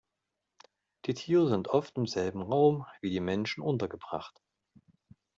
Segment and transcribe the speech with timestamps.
[1.05, 4.41] Die Tiere sind oft im selben Raum wie die Menschen untergebracht.